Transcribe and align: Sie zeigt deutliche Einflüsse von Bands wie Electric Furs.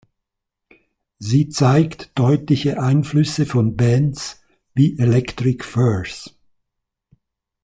Sie 1.19 1.49
zeigt 1.49 2.17
deutliche 2.17 2.81
Einflüsse 2.81 3.45
von 3.45 3.77
Bands 3.77 4.41
wie 4.73 4.97
Electric 4.97 5.63
Furs. 5.63 6.35